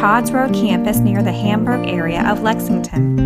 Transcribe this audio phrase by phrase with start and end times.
[0.00, 3.18] Todd's Road campus near the Hamburg area of Lexington.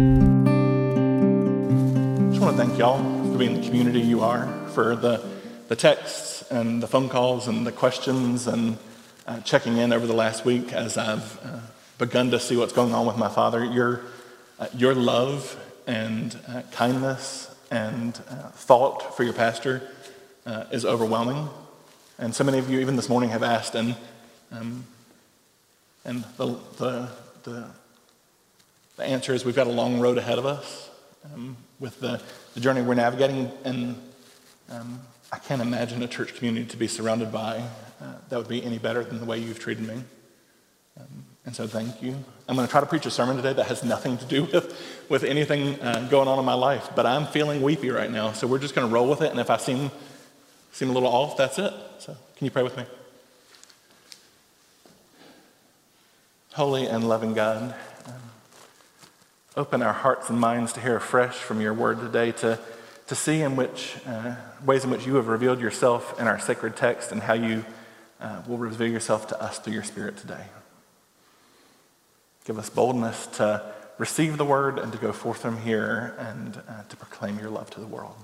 [2.26, 2.98] I just want to thank y'all
[3.30, 5.24] for being the community you are, for the,
[5.68, 8.76] the texts and the phone calls and the questions and
[9.28, 11.60] uh, checking in over the last week as I've uh,
[11.98, 13.64] begun to see what's going on with my father.
[13.64, 14.00] Your,
[14.58, 15.56] uh, your love
[15.86, 19.80] and uh, kindness and uh, thought for your pastor
[20.44, 21.48] uh, is overwhelming.
[22.18, 23.94] And so many of you, even this morning, have asked, and
[24.50, 24.86] um,
[26.04, 27.08] and the, the,
[27.44, 27.66] the,
[28.96, 30.90] the answer is we've got a long road ahead of us
[31.32, 32.20] um, with the,
[32.54, 33.50] the journey we're navigating.
[33.64, 33.96] And
[34.70, 35.00] um,
[35.32, 37.64] I can't imagine a church community to be surrounded by
[38.00, 40.02] uh, that would be any better than the way you've treated me.
[41.00, 42.16] Um, and so thank you.
[42.48, 45.06] I'm going to try to preach a sermon today that has nothing to do with,
[45.08, 48.32] with anything uh, going on in my life, but I'm feeling weepy right now.
[48.32, 49.30] So we're just going to roll with it.
[49.30, 49.90] And if I seem,
[50.72, 51.72] seem a little off, that's it.
[51.98, 52.84] So can you pray with me?
[56.54, 57.74] Holy and loving God,
[58.06, 58.14] um,
[59.56, 62.60] open our hearts and minds to hear afresh from your word today, to,
[63.08, 66.76] to see in which uh, ways in which you have revealed yourself in our sacred
[66.76, 67.64] text and how you
[68.20, 70.44] uh, will reveal yourself to us through your spirit today.
[72.44, 76.84] Give us boldness to receive the word and to go forth from here and uh,
[76.88, 78.14] to proclaim your love to the world.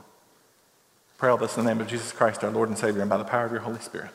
[1.18, 3.16] Pray all this in the name of Jesus Christ, our Lord and Savior, and by
[3.16, 4.12] the power of your Holy Spirit.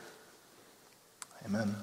[1.45, 1.75] Amen.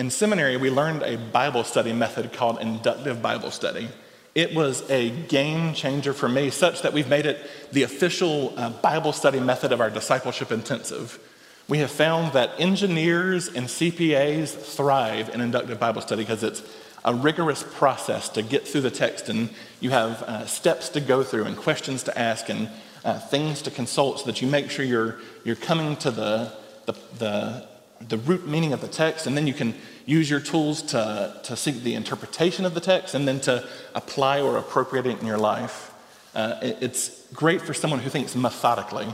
[0.00, 3.86] In seminary, we learned a Bible study method called inductive Bible study.
[4.34, 7.38] It was a game changer for me, such that we've made it
[7.70, 11.18] the official uh, Bible study method of our discipleship intensive.
[11.68, 16.62] We have found that engineers and CPAs thrive in inductive Bible study because it's
[17.04, 19.50] a rigorous process to get through the text, and
[19.80, 22.70] you have uh, steps to go through, and questions to ask, and
[23.04, 26.50] uh, things to consult so that you make sure you're, you're coming to the,
[26.86, 27.69] the, the,
[28.08, 29.74] the root meaning of the text, and then you can
[30.06, 34.40] use your tools to, to seek the interpretation of the text and then to apply
[34.40, 35.92] or appropriate it in your life.
[36.34, 39.06] Uh, it, it's great for someone who thinks methodically.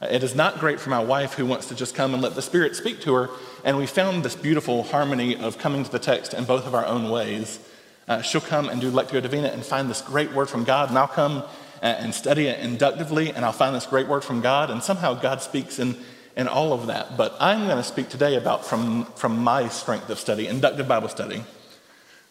[0.00, 2.42] It is not great for my wife who wants to just come and let the
[2.42, 3.30] Spirit speak to her.
[3.64, 6.84] And we found this beautiful harmony of coming to the text in both of our
[6.84, 7.60] own ways.
[8.08, 10.98] Uh, she'll come and do Lectio Divina and find this great word from God, and
[10.98, 11.44] I'll come
[11.80, 15.42] and study it inductively, and I'll find this great word from God, and somehow God
[15.42, 15.96] speaks in
[16.36, 17.16] and all of that.
[17.16, 21.08] But I'm going to speak today about from, from my strength of study, inductive Bible
[21.08, 21.44] study.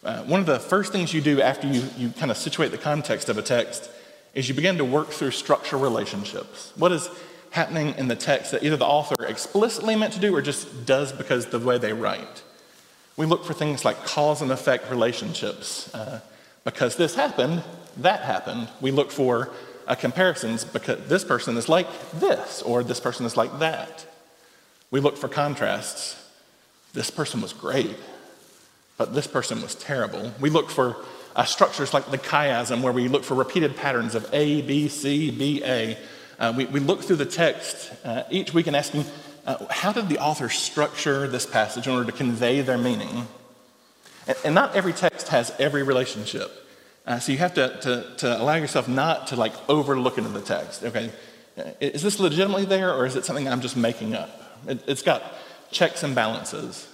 [0.04, 2.78] Uh, one of the first things you do after you, you kind of situate the
[2.78, 3.88] context of a text
[4.34, 6.72] is you begin to work through structural relationships.
[6.76, 7.08] What is
[7.50, 11.12] happening in the text that either the author explicitly meant to do or just does
[11.12, 12.42] because the way they write?
[13.16, 15.94] We look for things like cause and effect relationships.
[15.94, 16.20] Uh,
[16.64, 17.62] because this happened,
[17.98, 18.68] that happened.
[18.80, 19.50] We look for
[19.86, 24.06] uh, comparisons because this person is like this or this person is like that.
[24.90, 26.16] We look for contrasts.
[26.92, 27.96] This person was great,
[28.98, 30.32] but this person was terrible.
[30.40, 30.96] We look for
[31.34, 35.30] uh, structures like the chiasm, where we look for repeated patterns of A, B, C,
[35.30, 35.98] B, A.
[36.38, 39.04] Uh, we, we look through the text uh, each week and asking,
[39.46, 43.26] uh, how did the author structure this passage in order to convey their meaning?
[44.26, 46.61] And, and not every text has every relationship.
[47.06, 50.40] Uh, so you have to, to, to allow yourself not to like overlook into the
[50.40, 50.84] text.
[50.84, 51.10] Okay,
[51.80, 54.30] is this legitimately there or is it something I'm just making up?
[54.66, 55.22] It, it's got
[55.70, 56.88] checks and balances.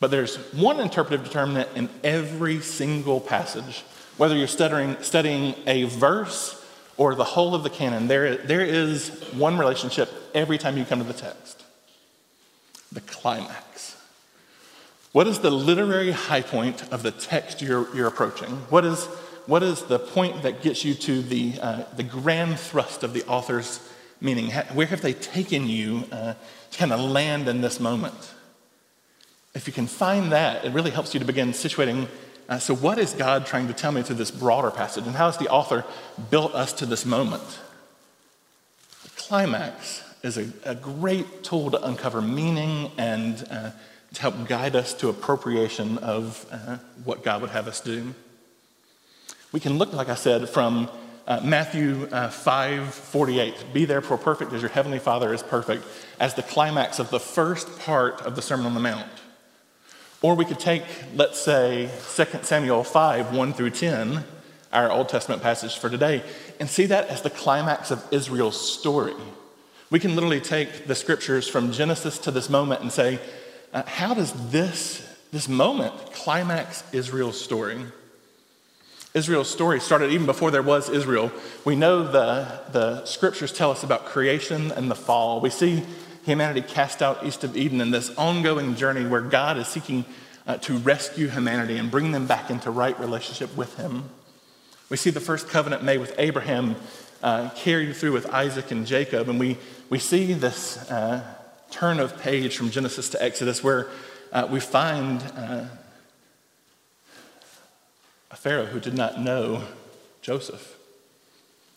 [0.00, 3.84] But there's one interpretive determinant in every single passage.
[4.16, 6.58] Whether you're studying, studying a verse
[6.96, 10.98] or the whole of the canon, there, there is one relationship every time you come
[10.98, 11.62] to the text
[12.92, 13.91] the climax.
[15.12, 18.48] What is the literary high point of the text you're, you're approaching?
[18.70, 19.04] What is,
[19.46, 23.22] what is the point that gets you to the, uh, the grand thrust of the
[23.26, 23.86] author's
[24.22, 24.50] meaning?
[24.72, 26.32] Where have they taken you uh,
[26.70, 28.32] to kind of land in this moment?
[29.54, 32.08] If you can find that, it really helps you to begin situating.
[32.48, 35.06] Uh, so, what is God trying to tell me through this broader passage?
[35.06, 35.84] And how has the author
[36.30, 37.60] built us to this moment?
[39.02, 43.70] The climax is a, a great tool to uncover meaning and uh,
[44.14, 48.14] to help guide us to appropriation of uh, what God would have us do.
[49.52, 50.90] We can look, like I said, from
[51.26, 55.84] uh, Matthew uh, 5 48, be therefore perfect as your heavenly Father is perfect,
[56.18, 59.06] as the climax of the first part of the Sermon on the Mount.
[60.20, 64.24] Or we could take, let's say, 2 Samuel 5 1 through 10,
[64.72, 66.22] our Old Testament passage for today,
[66.58, 69.14] and see that as the climax of Israel's story.
[69.90, 73.18] We can literally take the scriptures from Genesis to this moment and say,
[73.72, 77.78] uh, how does this, this moment climax Israel's story?
[79.14, 81.30] Israel's story started even before there was Israel.
[81.64, 85.40] We know the, the scriptures tell us about creation and the fall.
[85.40, 85.82] We see
[86.24, 90.04] humanity cast out east of Eden in this ongoing journey where God is seeking
[90.46, 94.08] uh, to rescue humanity and bring them back into right relationship with Him.
[94.88, 96.76] We see the first covenant made with Abraham
[97.22, 99.58] uh, carried through with Isaac and Jacob, and we,
[99.90, 101.22] we see this uh,
[101.72, 103.88] turn of page from Genesis to Exodus where
[104.30, 105.64] uh, we find uh,
[108.30, 109.64] a Pharaoh who did not know
[110.20, 110.76] Joseph.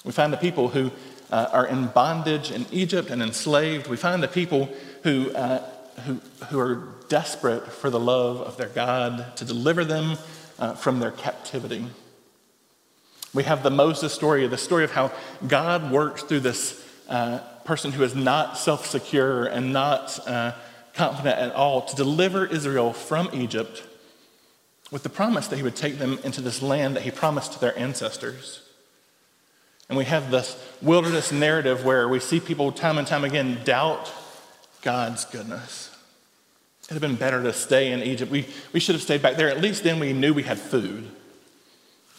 [0.04, 0.92] We find the people who
[1.32, 3.88] uh, are in bondage in Egypt and enslaved.
[3.88, 4.70] We find the people
[5.04, 5.64] who, uh,
[6.06, 10.18] who, who are desperate for the love of their God to deliver them
[10.60, 11.86] uh, from their captivity.
[13.34, 15.12] We have the Moses story, the story of how
[15.48, 20.54] God works through this uh, person who is not self secure and not uh,
[20.94, 23.84] confident at all to deliver Israel from Egypt
[24.92, 27.60] with the promise that he would take them into this land that he promised to
[27.60, 28.62] their ancestors.
[29.90, 34.12] And we have this wilderness narrative where we see people time and time again doubt
[34.82, 35.92] God's goodness.
[36.86, 38.32] It'd have been better to stay in Egypt.
[38.32, 39.50] We, we should have stayed back there.
[39.50, 41.10] At least then we knew we had food.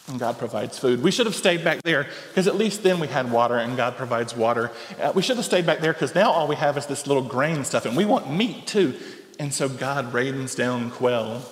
[0.08, 1.02] And God provides food.
[1.02, 3.96] We should have stayed back there because at least then we had water and God
[3.96, 4.70] provides water.
[5.00, 7.24] Uh, we should have stayed back there because now all we have is this little
[7.24, 8.94] grain stuff and we want meat too.
[9.40, 11.42] And so God rains down quail.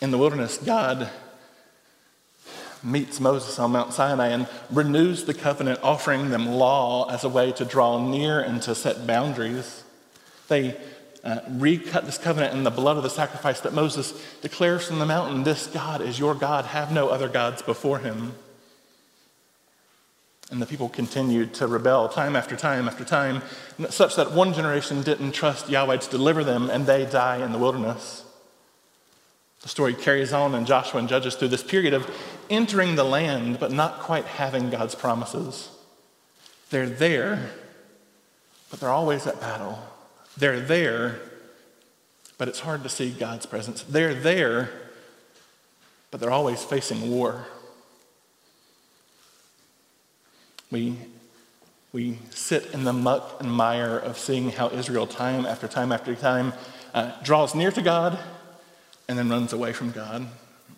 [0.00, 1.10] In the wilderness, God
[2.82, 7.52] meets Moses on Mount Sinai and renews the covenant, offering them law as a way
[7.52, 9.84] to draw near and to set boundaries.
[10.48, 10.76] They
[11.22, 15.06] uh, recut this covenant in the blood of the sacrifice that Moses declares from the
[15.06, 18.34] mountain This God is your God, have no other gods before him.
[20.50, 23.42] And the people continued to rebel time after time after time,
[23.88, 27.58] such that one generation didn't trust Yahweh to deliver them, and they die in the
[27.58, 28.24] wilderness.
[29.62, 32.10] The story carries on in Joshua and Judges through this period of
[32.48, 35.68] entering the land, but not quite having God's promises.
[36.70, 37.50] They're there,
[38.70, 39.78] but they're always at battle.
[40.40, 41.20] They're there,
[42.38, 43.82] but it's hard to see God's presence.
[43.82, 44.70] They're there,
[46.10, 47.46] but they're always facing war.
[50.70, 50.96] We,
[51.92, 56.14] we sit in the muck and mire of seeing how Israel, time after time after
[56.14, 56.54] time,
[56.94, 58.18] uh, draws near to God
[59.08, 60.26] and then runs away from God.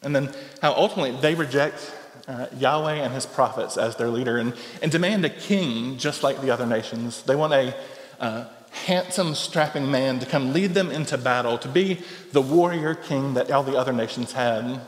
[0.03, 1.95] And then how ultimately they reject
[2.27, 6.41] uh, Yahweh and his prophets as their leader and, and demand a king just like
[6.41, 7.23] the other nations.
[7.23, 7.77] They want a
[8.19, 12.01] uh, handsome, strapping man to come lead them into battle, to be
[12.33, 14.81] the warrior king that all the other nations had.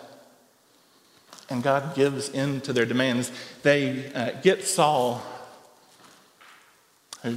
[1.51, 3.31] And God gives in to their demands.
[3.63, 5.23] They uh, get Saul,
[7.23, 7.37] who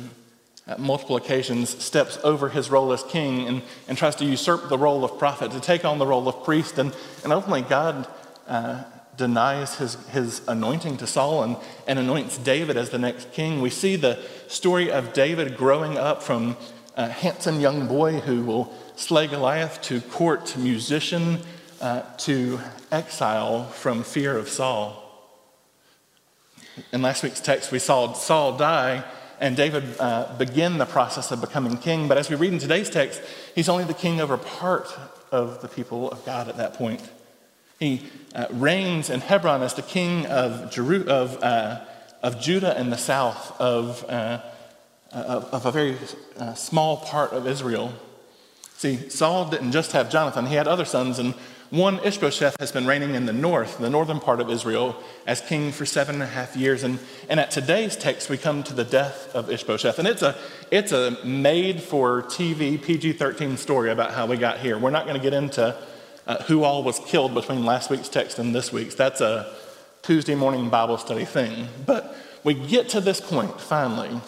[0.66, 4.78] at multiple occasions steps over his role as king and, and tries to usurp the
[4.78, 6.78] role of prophet, to take on the role of priest.
[6.78, 8.08] And, and ultimately, God
[8.48, 8.84] uh,
[9.18, 11.44] denies his, his anointing to Saul
[11.88, 13.62] and, anoints David as the next king.
[13.62, 16.56] We see the story of David growing up from
[16.96, 21.40] a handsome young boy who will slay Goliath to court musician
[21.82, 22.60] uh, to
[22.92, 25.04] exile from fear of Saul.
[26.92, 29.04] In last week's text, we saw Saul die
[29.40, 32.08] and David uh, begin the process of becoming king.
[32.08, 33.22] But as we read in today's text,
[33.56, 34.88] he's only the king over part
[35.32, 37.08] of the people of God at that point.
[37.80, 38.04] He
[38.34, 41.82] uh, reigns in Hebron as the king of, Jeru- of, uh,
[42.24, 44.42] of Judah in the south, of, uh,
[45.12, 45.98] of, of, a very
[46.38, 47.94] uh, small part of Israel.
[48.78, 51.34] See, Saul didn't just have Jonathan, he had other sons, and
[51.70, 55.74] one Ishbosheth has been reigning in the north, the northern part of Israel, as king
[55.74, 56.84] for seven and a half years.
[56.84, 56.98] And,
[57.30, 60.00] and at today's text, we come to the death of Ishbosheth.
[60.00, 60.38] And it's a,
[60.72, 64.78] it's a made for TV PG 13 story about how we got here.
[64.78, 65.76] We're not going to get into
[66.28, 68.96] uh, who all was killed between last week's text and this week's.
[68.96, 69.52] That's a
[70.04, 71.68] Tuesday morning Bible study thing.
[71.86, 74.22] But we get to this point finally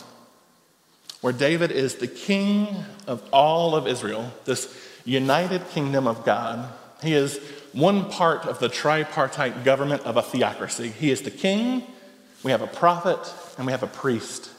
[1.22, 2.68] where David is the king
[3.06, 6.72] of all of Israel, this united kingdom of God.
[7.04, 7.40] He is
[7.74, 10.90] one part of the tripartite government of a theocracy.
[10.90, 11.84] He is the king,
[12.44, 13.20] we have a prophet,
[13.58, 14.50] and we have a priest.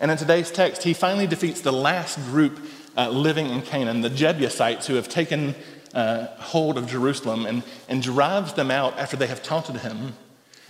[0.00, 2.58] And in today's text, he finally defeats the last group
[2.96, 5.54] uh, living in Canaan, the Jebusites, who have taken
[5.94, 10.14] uh, hold of Jerusalem and, and drives them out after they have taunted him.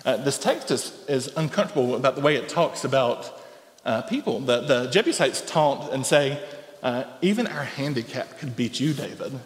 [0.04, 3.40] Uh, this text is, is uncomfortable about the way it talks about
[3.84, 4.40] uh, people.
[4.40, 6.42] The, the Jebusites taunt and say,
[6.82, 9.38] uh, Even our handicap could beat you, David.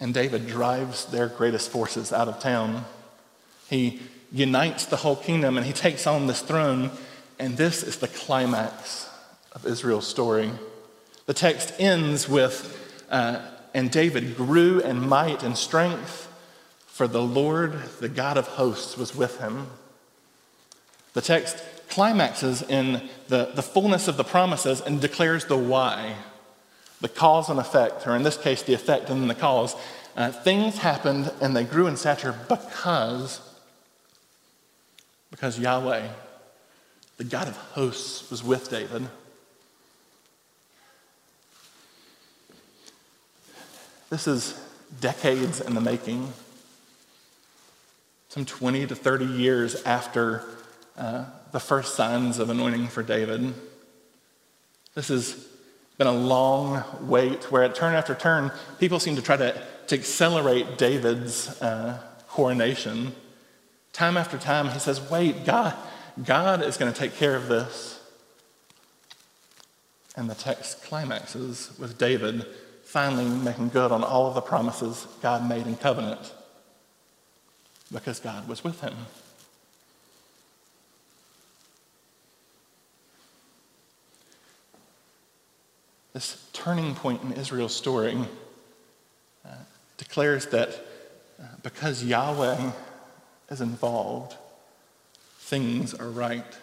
[0.00, 2.84] And David drives their greatest forces out of town.
[3.68, 4.00] He
[4.32, 6.90] unites the whole kingdom and he takes on this throne.
[7.38, 9.08] And this is the climax
[9.52, 10.52] of Israel's story.
[11.28, 13.42] The text ends with, uh,
[13.74, 16.26] and David grew in might and strength,
[16.86, 19.66] for the Lord, the God of hosts, was with him.
[21.12, 26.14] The text climaxes in the, the fullness of the promises and declares the why,
[27.02, 29.76] the cause and effect, or in this case, the effect and the cause.
[30.16, 33.42] Uh, things happened and they grew in stature because,
[35.30, 36.08] because Yahweh,
[37.18, 39.08] the God of hosts, was with David.
[44.10, 44.58] This is
[45.00, 46.32] decades in the making,
[48.30, 50.44] some 20 to 30 years after
[50.96, 53.52] uh, the first signs of anointing for David.
[54.94, 55.46] This has
[55.98, 59.94] been a long wait where, at turn after turn, people seem to try to, to
[59.94, 63.14] accelerate David's uh, coronation.
[63.92, 65.74] Time after time, he says, Wait, God,
[66.24, 68.00] God is going to take care of this.
[70.16, 72.46] And the text climaxes with David
[72.88, 76.32] finally making good on all of the promises God made in covenant
[77.92, 78.94] because God was with him.
[86.14, 88.16] This turning point in Israel's story
[89.44, 89.50] uh,
[89.98, 90.70] declares that
[91.38, 92.70] uh, because Yahweh
[93.50, 94.34] is involved,
[95.40, 96.56] things are right.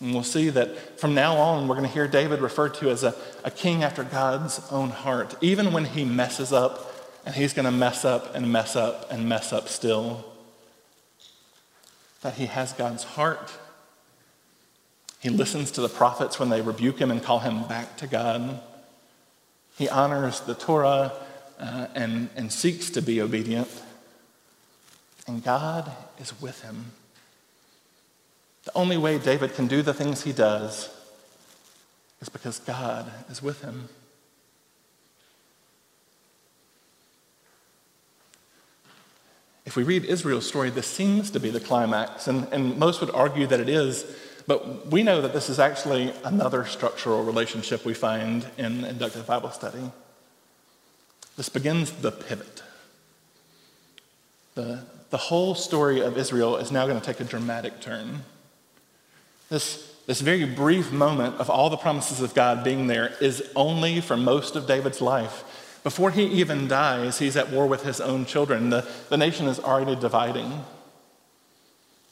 [0.00, 3.02] And we'll see that from now on, we're going to hear David referred to as
[3.02, 3.14] a,
[3.44, 6.94] a king after God's own heart, even when he messes up,
[7.26, 10.24] and he's going to mess up and mess up and mess up still.
[12.22, 13.50] That he has God's heart
[15.20, 18.60] he listens to the prophets when they rebuke him and call him back to God.
[19.76, 21.12] He honors the Torah
[21.58, 23.68] uh, and, and seeks to be obedient.
[25.26, 26.92] And God is with him.
[28.68, 30.90] The only way David can do the things he does
[32.20, 33.88] is because God is with him.
[39.64, 43.10] If we read Israel's story, this seems to be the climax, and, and most would
[43.12, 44.04] argue that it is
[44.46, 49.50] but we know that this is actually another structural relationship we find in inductive Bible
[49.50, 49.92] study.
[51.36, 52.62] This begins the pivot.
[54.54, 58.24] The, the whole story of Israel is now going to take a dramatic turn.
[59.48, 64.00] This, this very brief moment of all the promises of God being there is only
[64.00, 65.44] for most of David's life.
[65.84, 68.70] Before he even dies, he's at war with his own children.
[68.70, 70.64] The, the nation is already dividing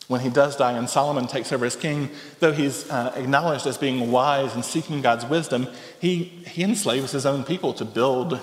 [0.09, 3.77] when he does die and Solomon takes over as king, though he's uh, acknowledged as
[3.77, 5.67] being wise and seeking God's wisdom,
[6.01, 8.39] he, he enslaves his own people to build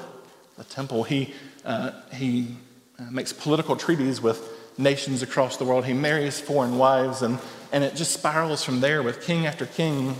[0.57, 1.03] the temple.
[1.03, 1.33] He,
[1.63, 2.57] uh, he
[2.99, 5.85] uh, makes political treaties with nations across the world.
[5.85, 7.39] He marries foreign wives, and,
[7.73, 10.15] and it just spirals from there with king after king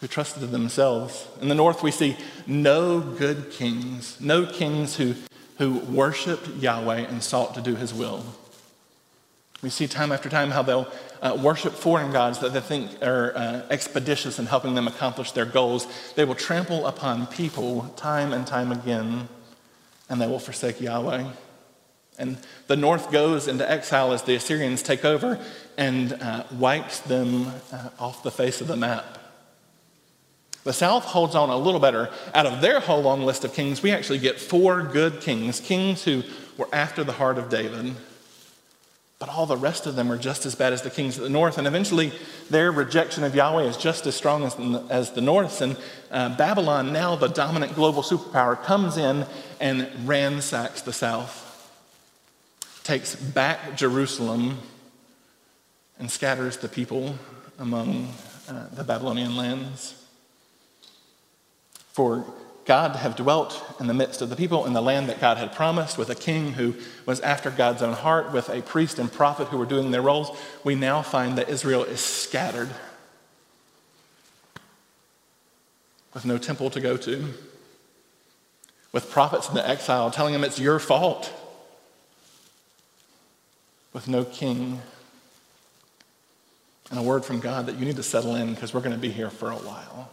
[0.00, 1.28] who trusted themselves.
[1.40, 5.14] In the north, we see no good kings, no kings who,
[5.58, 8.24] who worshiped Yahweh and sought to do his will.
[9.62, 10.88] We see time after time how they'll
[11.22, 15.44] uh, worship foreign gods that they think are uh, expeditious in helping them accomplish their
[15.44, 15.86] goals.
[16.16, 19.28] They will trample upon people time and time again,
[20.08, 21.26] and they will forsake Yahweh.
[22.18, 25.42] And the north goes into exile as the Assyrians take over
[25.76, 29.18] and uh, wipes them uh, off the face of the map.
[30.64, 32.10] The south holds on a little better.
[32.34, 36.04] Out of their whole long list of kings, we actually get four good kings, kings
[36.04, 36.22] who
[36.56, 37.96] were after the heart of David.
[39.18, 41.30] But all the rest of them are just as bad as the kings of the
[41.30, 41.58] north.
[41.58, 42.12] And eventually,
[42.50, 45.60] their rejection of Yahweh is just as strong as the, as the north's.
[45.60, 45.76] And
[46.10, 49.26] uh, Babylon, now the dominant global superpower, comes in
[49.60, 51.41] and ransacks the south,
[52.84, 54.58] takes back Jerusalem,
[55.98, 57.16] and scatters the people
[57.58, 58.12] among
[58.48, 59.94] uh, the Babylonian lands.
[61.92, 62.24] For
[62.64, 65.36] God to have dwelt in the midst of the people in the land that God
[65.36, 66.74] had promised, with a king who
[67.06, 70.36] was after God's own heart, with a priest and prophet who were doing their roles,
[70.64, 72.70] we now find that Israel is scattered
[76.14, 77.32] with no temple to go to,
[78.92, 81.32] with prophets in the exile telling them it's your fault,
[83.92, 84.80] with no king,
[86.90, 88.98] and a word from God that you need to settle in because we're going to
[88.98, 90.10] be here for a while.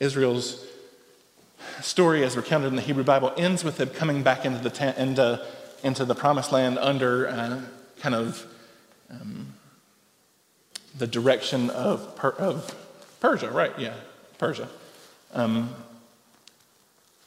[0.00, 0.64] Israel's
[1.80, 5.46] story, as recounted in the Hebrew Bible, ends with them coming back into the, into,
[5.82, 7.60] into the promised land under uh,
[8.00, 8.46] kind of
[9.10, 9.54] um,
[10.96, 12.74] the direction of, per- of
[13.20, 13.72] Persia, right?
[13.78, 13.94] Yeah,
[14.38, 14.68] Persia.
[15.32, 15.74] Um,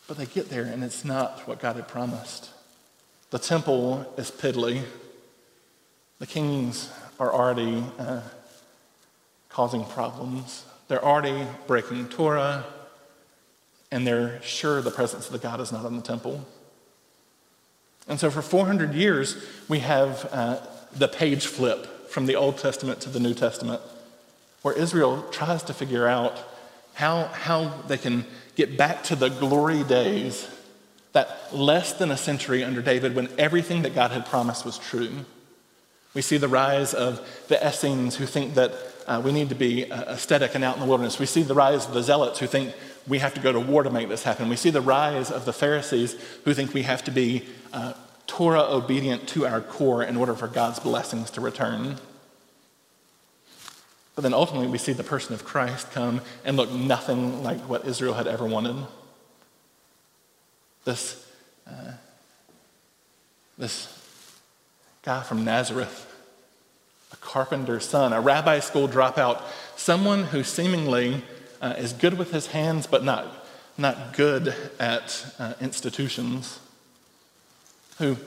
[0.08, 2.50] but they get there, and it's not what God had promised.
[3.34, 4.84] The temple is piddly.
[6.20, 8.22] The kings are already uh,
[9.50, 10.66] causing problems.
[10.88, 12.64] They're already breaking Torah,
[13.92, 16.46] and they're sure the presence of the God is not in the temple.
[18.08, 20.60] And so, for 400 years, we have uh,
[20.96, 23.82] the page flip from the Old Testament to the New Testament,
[24.62, 26.38] where Israel tries to figure out
[26.94, 28.26] how, how they can
[28.56, 30.48] get back to the glory days,
[31.14, 35.12] that less than a century under David when everything that God had promised was true.
[36.14, 38.74] We see the rise of the Essenes who think that
[39.08, 41.20] uh, we need to be uh, aesthetic and out in the wilderness.
[41.20, 42.74] We see the rise of the Zealots who think
[43.08, 44.50] we have to go to war to make this happen.
[44.50, 46.16] We see the rise of the Pharisees
[46.46, 47.94] who think we have to be uh,
[48.28, 51.98] Torah obedient to our core in order for God's blessings to return.
[54.16, 57.86] But then ultimately, we see the person of Christ come and look nothing like what
[57.86, 58.76] Israel had ever wanted.
[60.86, 61.26] This,
[61.68, 61.94] uh,
[63.58, 63.88] this
[65.04, 66.10] guy from Nazareth,
[67.12, 69.42] a carpenter's son, a rabbi school dropout,
[69.76, 71.24] someone who seemingly
[71.62, 73.48] uh, is good with his hands but not,
[73.78, 76.60] not good at uh, institutions,
[77.98, 78.18] who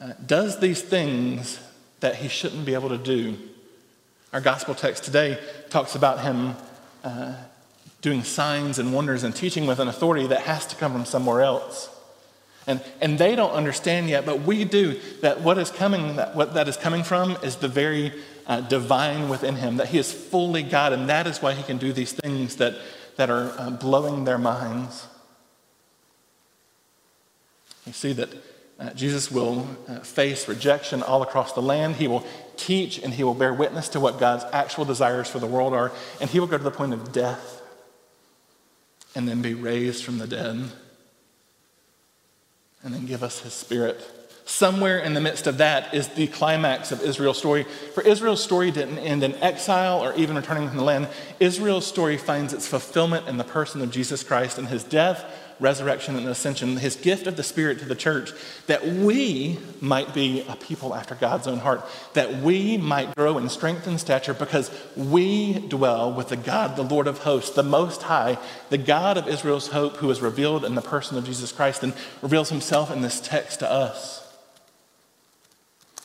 [0.00, 1.58] uh, does these things
[2.00, 3.36] that he shouldn't be able to do
[4.36, 5.38] our gospel text today
[5.70, 6.56] talks about him
[7.02, 7.34] uh,
[8.02, 11.40] doing signs and wonders and teaching with an authority that has to come from somewhere
[11.40, 11.88] else.
[12.66, 16.54] And, and they don't understand yet, but we do, that what is coming, that what
[16.54, 18.12] that is coming from is the very
[18.46, 21.78] uh, divine within him, that he is fully God, and that is why he can
[21.78, 22.74] do these things that,
[23.16, 25.06] that are uh, blowing their minds.
[27.86, 28.30] You see that
[28.80, 31.96] uh, Jesus will uh, face rejection all across the land.
[31.96, 35.46] He will teach and he will bear witness to what God's actual desires for the
[35.46, 35.92] world are.
[36.20, 37.62] And he will go to the point of death
[39.14, 40.72] and then be raised from the dead
[42.86, 44.00] and then give us his spirit.
[44.44, 47.64] Somewhere in the midst of that is the climax of Israel's story.
[47.94, 51.08] For Israel's story didn't end in exile or even returning from the land.
[51.40, 55.24] Israel's story finds its fulfillment in the person of Jesus Christ and his death,
[55.60, 58.32] resurrection, and ascension, his gift of the Spirit to the church,
[58.66, 63.48] that we might be a people after God's own heart, that we might grow in
[63.48, 68.02] strength and stature because we dwell with the God, the Lord of hosts, the Most
[68.02, 68.38] High,
[68.70, 71.94] the God of Israel's hope, who is revealed in the person of Jesus Christ and
[72.22, 74.22] reveals himself in this text to us.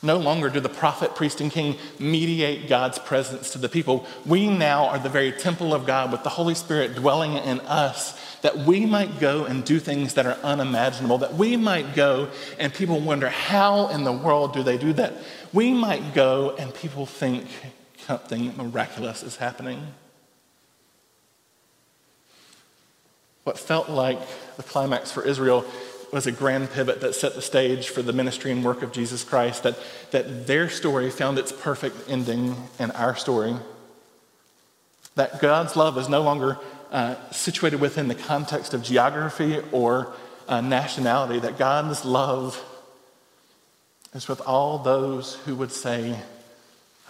[0.02, 4.04] No longer do the prophet, priest, and king mediate God's presence to the people.
[4.26, 8.18] We now are the very temple of God with the Holy Spirit dwelling in us,
[8.42, 12.28] that we might go and do things that are unimaginable, that we might go
[12.58, 15.14] and people wonder, how in the world do they do that?
[15.52, 17.46] We might go and people think
[17.98, 19.94] something miraculous is happening.
[23.44, 24.18] What felt like
[24.56, 25.64] the climax for Israel
[26.12, 29.24] was a grand pivot that set the stage for the ministry and work of Jesus
[29.24, 29.78] Christ, that,
[30.10, 33.54] that their story found its perfect ending in our story.
[35.14, 36.58] That God's love is no longer
[36.92, 40.12] uh, situated within the context of geography or
[40.46, 42.62] uh, nationality, that God's love
[44.14, 46.14] is with all those who would say,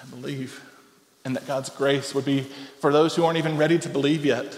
[0.00, 0.62] I believe,
[1.24, 2.42] and that God's grace would be
[2.80, 4.56] for those who aren't even ready to believe yet,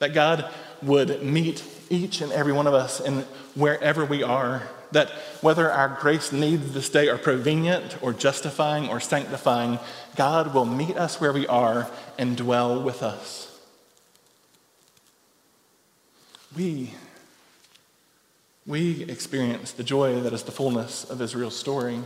[0.00, 0.50] that God
[0.82, 3.20] would meet each and every one of us in
[3.54, 4.62] wherever we are.
[4.90, 9.78] That whether our grace needs this day are prevenient or justifying or sanctifying,
[10.16, 13.47] God will meet us where we are and dwell with us.
[16.56, 16.94] We,
[18.66, 22.00] we experience the joy that is the fullness of Israel's story.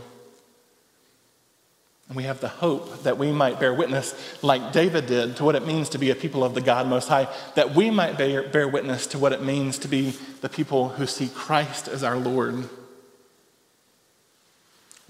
[2.09, 5.55] And we have the hope that we might bear witness, like David did, to what
[5.55, 8.43] it means to be a people of the God Most High, that we might bear,
[8.43, 12.17] bear witness to what it means to be the people who see Christ as our
[12.17, 12.67] Lord.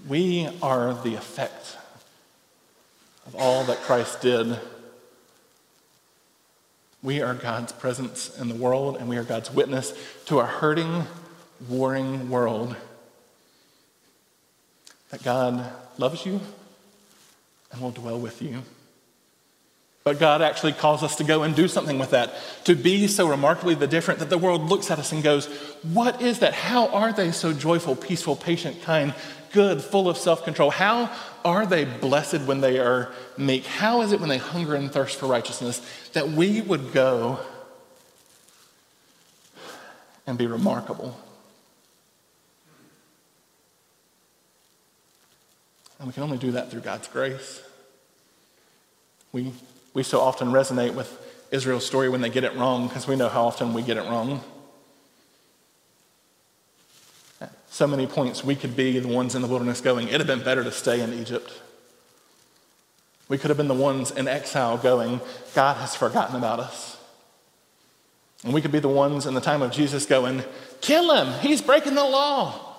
[0.06, 1.76] We are the effect
[3.26, 4.58] of all that Christ did.
[7.04, 9.92] We are God's presence in the world, and we are God's witness
[10.24, 11.04] to a hurting,
[11.68, 12.74] warring world.
[15.10, 16.40] That God loves you
[17.70, 18.62] and will dwell with you.
[20.02, 23.28] But God actually calls us to go and do something with that, to be so
[23.28, 25.44] remarkably the different that the world looks at us and goes,
[25.82, 26.54] What is that?
[26.54, 29.12] How are they so joyful, peaceful, patient, kind,
[29.54, 30.70] good, full of self control?
[30.70, 31.10] How
[31.44, 33.64] are they blessed when they are meek?
[33.64, 35.80] How is it when they hunger and thirst for righteousness
[36.12, 37.38] that we would go
[40.26, 41.18] and be remarkable?
[45.98, 47.62] And we can only do that through God's grace.
[49.32, 49.52] We,
[49.94, 53.28] we so often resonate with Israel's story when they get it wrong, because we know
[53.28, 54.42] how often we get it wrong.
[57.74, 60.44] So many points we could be the ones in the wilderness going, it'd have been
[60.44, 61.60] better to stay in Egypt.
[63.28, 65.20] We could have been the ones in exile going,
[65.56, 66.96] God has forgotten about us.
[68.44, 70.44] And we could be the ones in the time of Jesus going,
[70.82, 72.76] kill him, he's breaking the law.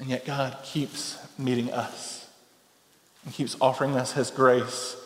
[0.00, 2.26] And yet God keeps meeting us
[3.24, 4.96] and keeps offering us his grace,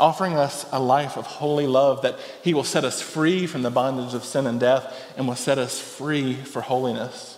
[0.00, 3.70] offering us a life of holy love that he will set us free from the
[3.70, 7.36] bondage of sin and death and will set us free for holiness.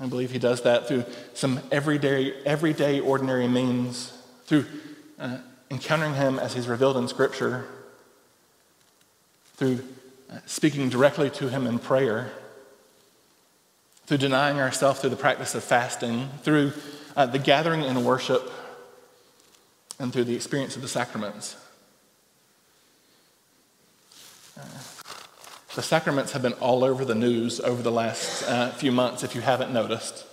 [0.00, 1.04] I believe he does that through
[1.34, 4.12] some everyday, everyday ordinary means,
[4.46, 4.66] through
[5.18, 5.38] uh,
[5.70, 7.64] encountering him as he's revealed in Scripture,
[9.56, 9.80] through
[10.30, 12.32] uh, speaking directly to him in prayer,
[14.06, 16.72] through denying ourselves through the practice of fasting, through
[17.16, 18.50] uh, the gathering in worship,
[20.00, 21.56] and through the experience of the sacraments.
[25.74, 29.34] The sacraments have been all over the news over the last uh, few months, if
[29.34, 30.24] you haven't noticed.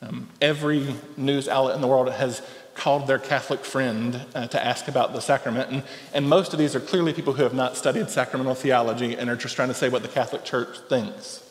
[0.00, 2.42] Um, every news outlet in the world has
[2.74, 5.70] called their Catholic friend uh, to ask about the sacrament.
[5.70, 9.30] And, and most of these are clearly people who have not studied sacramental theology and
[9.30, 11.48] are just trying to say what the Catholic Church thinks.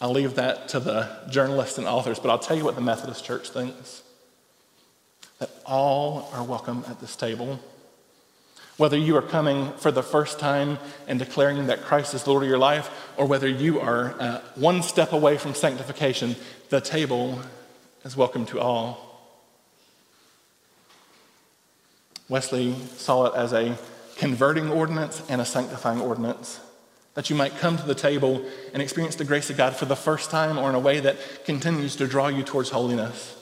[0.00, 3.22] I'll leave that to the journalists and authors, but I'll tell you what the Methodist
[3.22, 4.02] Church thinks
[5.40, 7.60] that all are welcome at this table
[8.76, 12.48] whether you are coming for the first time and declaring that Christ is Lord of
[12.48, 16.36] your life, or whether you are uh, one step away from sanctification,
[16.70, 17.40] the table
[18.04, 19.12] is welcome to all.
[22.28, 23.76] Wesley saw it as a
[24.16, 26.60] converting ordinance and a sanctifying ordinance.
[27.14, 29.96] That you might come to the table and experience the grace of God for the
[29.96, 33.36] first time or in a way that continues to draw you towards holiness.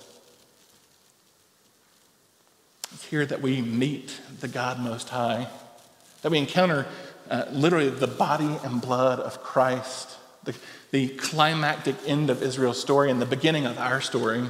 [2.92, 5.48] It's here that we meet the God Most High,
[6.22, 6.86] that we encounter
[7.28, 10.54] uh, literally the body and blood of Christ, the,
[10.92, 14.48] the climactic end of Israel's story and the beginning of our story,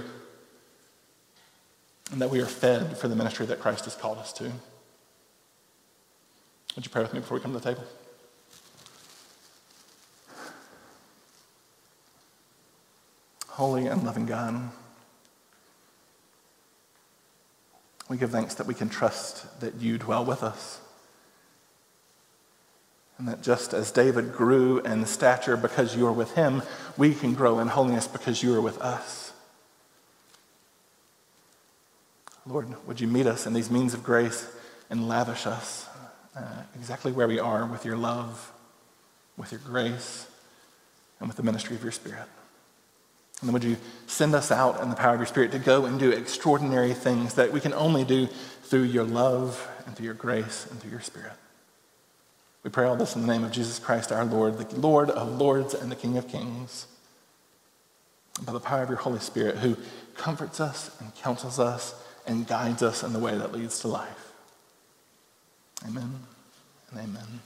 [2.12, 4.52] and that we are fed for the ministry that Christ has called us to.
[6.76, 7.84] Would you pray with me before we come to the table?
[13.48, 14.70] Holy and loving God,
[18.10, 20.80] We give thanks that we can trust that you dwell with us.
[23.18, 26.62] And that just as David grew in stature because you are with him,
[26.96, 29.32] we can grow in holiness because you are with us.
[32.44, 34.50] Lord, would you meet us in these means of grace
[34.90, 35.86] and lavish us
[36.36, 38.50] uh, exactly where we are with your love,
[39.36, 40.26] with your grace,
[41.20, 42.26] and with the ministry of your Spirit?
[43.40, 45.86] And then would you send us out in the power of your Spirit to go
[45.86, 48.26] and do extraordinary things that we can only do
[48.64, 51.32] through your love and through your grace and through your Spirit.
[52.62, 55.38] We pray all this in the name of Jesus Christ our Lord, the Lord of
[55.38, 56.86] lords and the King of kings.
[58.42, 59.76] By the power of your Holy Spirit, who
[60.16, 61.94] comforts us and counsels us
[62.26, 64.32] and guides us in the way that leads to life.
[65.86, 66.20] Amen
[66.90, 67.40] and amen.